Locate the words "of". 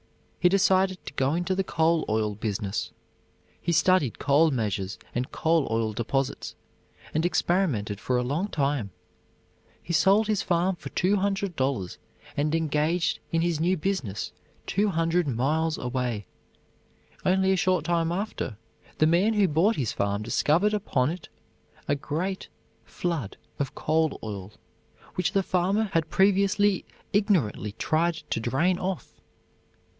23.59-23.75